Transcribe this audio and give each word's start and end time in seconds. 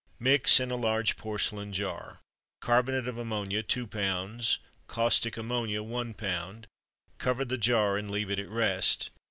Mix 0.17 0.59
in 0.59 0.71
a 0.71 0.75
large 0.77 1.15
porcelain 1.15 1.71
jar— 1.71 2.21
Carbonate 2.59 3.07
of 3.07 3.19
ammonia 3.19 3.61
2 3.61 3.85
lb. 3.85 4.57
Caustic 4.87 5.37
ammonia 5.37 5.83
1 5.83 6.15
lb. 6.15 6.63
Cover 7.19 7.45
the 7.45 7.59
jar 7.59 7.97
and 7.99 8.09
leave 8.09 8.31
it 8.31 8.39
at 8.39 8.49
rest. 8.49 9.11